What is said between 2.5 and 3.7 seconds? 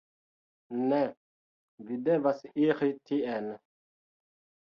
iri tien."